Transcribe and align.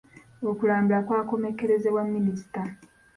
Okulambula 0.51 0.99
kwakomekkerezebwa 1.07 2.01
minisita. 2.13 2.61